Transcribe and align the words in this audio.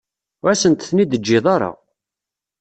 Ur 0.43 0.49
asent-ten-id-teǧǧiḍ 0.51 1.45
ara. 1.55 1.71